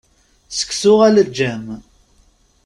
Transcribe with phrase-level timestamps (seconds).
[0.57, 1.65] Seksu aleǧǧam.